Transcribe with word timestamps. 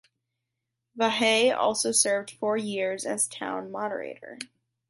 Vahey 0.99 1.51
also 1.51 1.91
served 1.91 2.31
four 2.31 2.57
years 2.57 3.05
as 3.05 3.27
town 3.27 3.69
moderator. 3.69 4.39